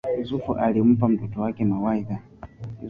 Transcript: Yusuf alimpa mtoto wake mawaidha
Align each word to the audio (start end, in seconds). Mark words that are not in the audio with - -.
Yusuf 0.17 0.41
alimpa 0.57 1.07
mtoto 1.09 1.41
wake 1.41 1.65
mawaidha 1.65 2.19